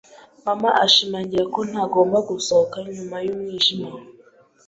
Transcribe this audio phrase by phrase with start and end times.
[0.45, 3.87] Mama ashimangira ko ntagomba gusohoka nyuma y'umwijima.